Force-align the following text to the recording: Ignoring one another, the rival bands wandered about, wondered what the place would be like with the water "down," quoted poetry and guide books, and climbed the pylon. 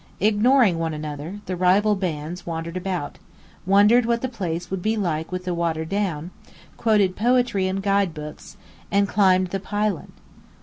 Ignoring 0.19 0.79
one 0.79 0.95
another, 0.95 1.41
the 1.45 1.55
rival 1.55 1.93
bands 1.93 2.43
wandered 2.43 2.75
about, 2.75 3.19
wondered 3.67 4.07
what 4.07 4.23
the 4.23 4.27
place 4.27 4.71
would 4.71 4.81
be 4.81 4.97
like 4.97 5.31
with 5.31 5.45
the 5.45 5.53
water 5.53 5.85
"down," 5.85 6.31
quoted 6.75 7.15
poetry 7.15 7.67
and 7.67 7.83
guide 7.83 8.15
books, 8.15 8.57
and 8.91 9.07
climbed 9.07 9.49
the 9.49 9.59
pylon. 9.59 10.11